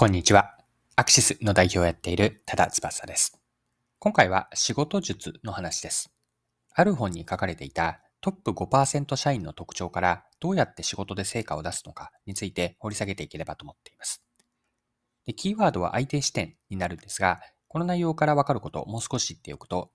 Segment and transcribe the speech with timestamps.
[0.00, 0.54] こんにちは。
[0.94, 3.36] アクシスの代表をやっている多田翼です。
[3.98, 6.12] 今回は仕事術の話です。
[6.72, 14.22] ある本に書かれていたトップ5%社員の特徴からどうやって仕事で成果を出すのかについて掘り下げていければと思っています。
[15.26, 19.90] でキーワードは相手視点になるんですが、この内容からわかることをもう少し知っておくと、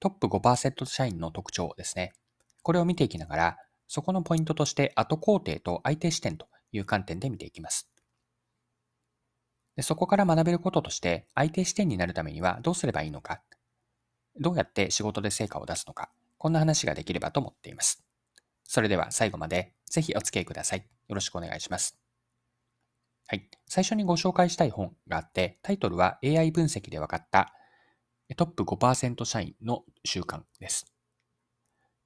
[0.00, 2.12] トップ5%社員の特徴ですね。
[2.64, 7.93] これを見ていきながら、そこのポイントとして後工程と相手視点という観点で見ていきます。
[9.76, 13.42] でそこから学べることとして、相手視点になるためにはどうすればいいのか、
[14.40, 18.04] どうやって仕事で成果を出すのか、こんな話ができればと思っています。
[18.64, 20.86] それでは最後までぜひお付き合いください。
[21.08, 21.98] よろしくお願いします。
[23.26, 23.48] はい。
[23.66, 27.54] 最初にご紹介したい本があって、タイトルは AI 分析で分かった
[28.36, 30.86] トップ5%社員の習慣です。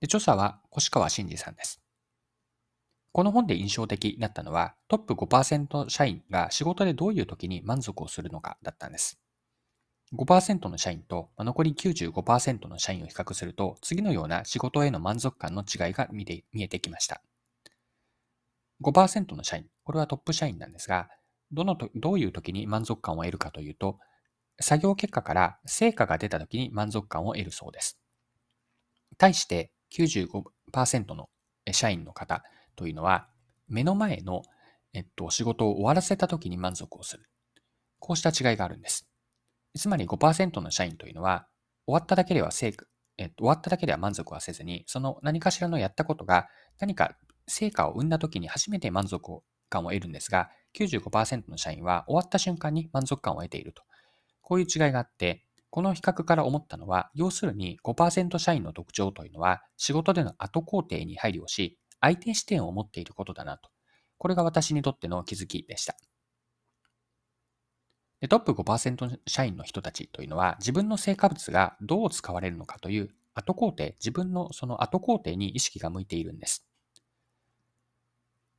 [0.00, 1.80] で著者は越川真二さんです。
[3.18, 9.18] この本で印象的だったのは、トップ5%社員が仕事でどういう時に満足をするのかだったんです。
[10.14, 17.20] 5%の社員と残り95%の社員を比較すると、次のような仕事への満足感の違いが見見えてきました。
[18.82, 21.08] 5%の社員、これはトップ社員なんですが、
[21.50, 23.98] どのとどういう時に満足感を得るかというと、
[24.60, 27.98] 作業結果から成果が出た時に満足感を得るそうです。
[29.16, 31.28] 対して95%の
[31.72, 32.44] 社員の方、
[32.78, 33.28] というのは、
[33.68, 34.42] 目の前の、
[34.94, 37.24] えっと、仕事を終わらせた時に満足をする。
[37.98, 39.10] こうした違いがあるんです。
[39.76, 41.48] つまり5%の社員というのは、
[41.86, 42.86] 終わっただけでは成果、
[43.18, 46.46] えっと、終わっただけでは満足はせずに、その何かしらのやったことが
[46.78, 47.16] 何か
[47.48, 53.82] 成果を生んだ時に初めて満足感を得るんですが、95%の社員は終わった瞬間に満足感を得ていると。
[54.40, 63.70] こういう違いがあって、この比較から思ったのは、要するに5%社員の特徴というのは、仕事での後工程に配慮し、相手視点を持っていることだなと。
[64.18, 65.96] これが私にとっての気づきでした。
[68.20, 76.66] でトップ5%社員の人たちというのは自分の成果物がどう使われるのかという後工程、自分のその後工程に意識が向いているんです。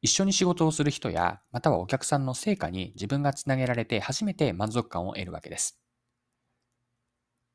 [0.01, 5.77] 一緒に仕事をする人や、またはお客さんの成果に自分がつなげられて初めて満足感を得るわけです。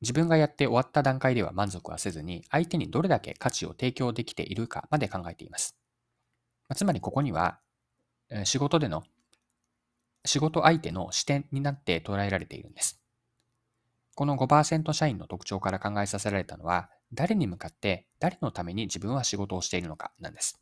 [0.04, 5.78] 自分がやって終わった段階では満足はせずに、相手にどれだけ価値を提供できているかまで考えています。
[6.74, 7.58] つまりここには、
[8.44, 9.02] 仕事での、
[10.26, 13.00] 仕事相手の視点になって捉えられているんです。
[14.14, 20.60] この5%社員の特徴から考えさせられたのは、誰に向かって誰のために自分は仕事をしているのかなんです。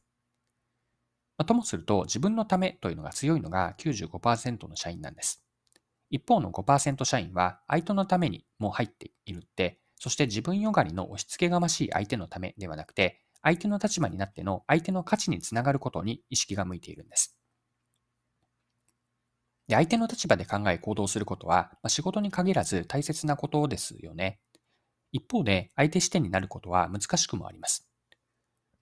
[1.44, 5.41] ともすると、自分のためというのが強いのが95%の社員なんです。
[6.12, 17.34] 一方の5%社員は相手のためにも入っているって、そして自分よがりの押し付けがましい相手のためではなくて、相手の立場になっての相手の価値につながることに意識が向いているんです。
[19.68, 24.38] で相手の立場で考え行動することは、まあ、仕事に限らず大切なことですよね。
[25.12, 27.88] 一方で相手視点になることは難しくもあります。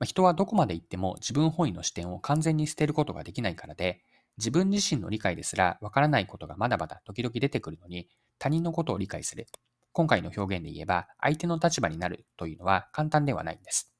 [0.00, 4.02] まあ、人はどこまで行っても自分本位の視点を完全に捨てることができないからで、
[4.40, 8.08] 自分自身の理解ですらわからないことがまだまだ時々出てくるのに、
[8.38, 9.46] 他人のことを理解する。
[9.92, 13.92] 今回の表現で言えば、相手の立場になるというのは簡単ではないんです。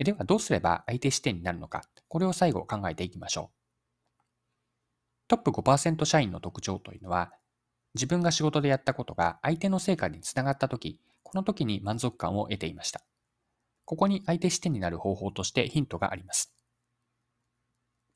[0.00, 3.56] では、どうすれば相手視点になるのか、これを最後考えていきましょう。
[5.28, 7.32] トップ5%社員の特徴というのは、
[7.94, 13.00] 自分が仕事でやったことが相手の成果につながったとき、この時に満足感を得ていました。
[13.84, 16.53] ここに相手視点になる方法としてヒントがあります。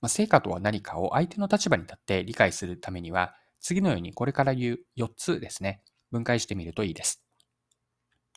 [0.01, 7.23] ま、成果とは何かを相手の立場に立って理解するためには、次のようにこれから言う4つですね、分解してみるといいです。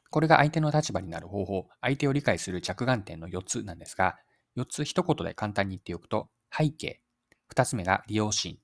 [0.09, 4.17] これが相手の立場になる方法、相手を理解する着眼点の4つなんですが、
[4.57, 7.01] 4つ一言で簡単に言っておくと、背景、
[7.53, 8.57] 2つ目が利用心、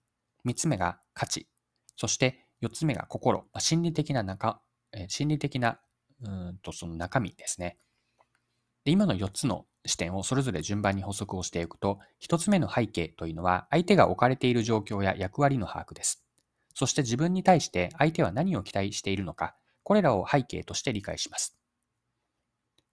[0.45, 1.47] 3つ目が価値、
[1.95, 4.59] そして4つ目が心、心理的な中、
[5.07, 5.79] 心理的な
[6.23, 7.77] うんとその中身ですね。
[8.83, 16.23] で今の4つの視点をそれぞれ順番に補足をしていくと、1つ目の背景というのは相手が置かれている状況や役割の把握です。
[16.75, 21.57] そして自分に対して相手は何を期待しているのか、これらを背景として理解します。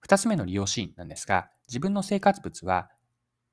[0.07, 2.89] 2つ目の利用シーンなんですが、自分の生活物は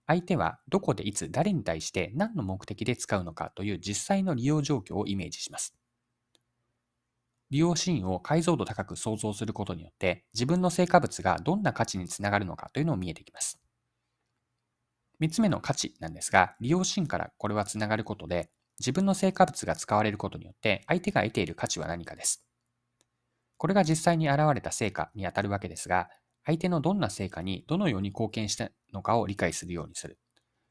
[0.06, 5.75] 相手はどこでいつ誰に対して何の目的で使うのかという実際の利用状況をイメージします。
[7.53, 13.61] 利用シーンを解像度高く想像することによって、自分の成果物がどんな価値につながるのかというのを見えてきます。
[15.21, 18.51] 3つ目の価値なんですが、利用シーンからこれはつながることで、
[18.81, 22.43] 自分の成果物が使われることによって、相手が得ている価値は何かです。
[23.59, 26.09] これが実際に現れた成果にあたるわけですが、
[26.47, 30.19] 相手のどんな成果にどのように貢献したのかを理解するようにする。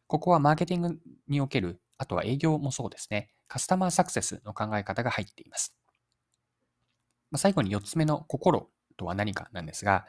[0.07, 0.97] ここはマーケティング
[1.27, 3.29] における、あとは営業もそうですね。
[3.47, 5.75] カスタマーサクセスの考え方が入っています。
[7.31, 10.05] まあ、最後に4つ目の心とは何かなんですが、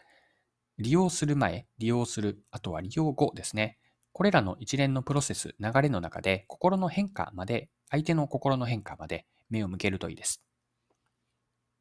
[0.79, 3.79] 利用する前、利用する、あとは利用後ですね。
[4.13, 10.43] これらの一連のプロセス、流れの中で心の変化まで、相手の心の変化まで目を向けるといいです。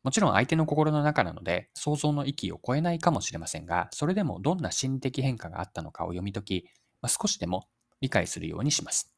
[0.04, 6.66] もちろん相手の心の中なので想像の域を超えないかもしれませんが、それでもどんな心的変化があったのかを読み解き、
[7.02, 7.68] まあ、少しでも
[8.02, 9.14] 理解するようにします。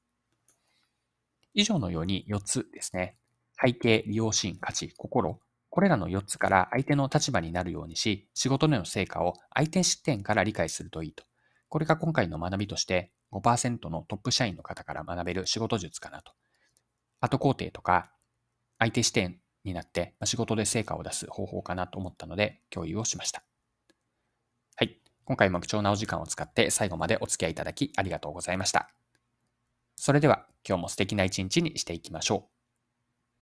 [1.54, 3.16] 以上のように4つですね。
[3.64, 5.40] 背景、利用シーン、価値、心。
[5.74, 11.24] これらの4つから相手の立場になるようにし、仕事での成果を相手視点から理解するといいと。
[11.68, 16.34] これが今回の学びとして5%のトップ社員の方から学べる仕事術かなと。
[17.22, 18.12] 後工程とか
[18.78, 23.42] 相手視点になって仕事で成果を出す方法かなと思ったので共有をしました。
[24.75, 25.00] はい。
[25.25, 28.92] 今回も貴重なお時間を使って最後までお付き合いいただきありがとうございました。
[29.96, 32.52] それでは今日も素敵な一日にしていきましょう。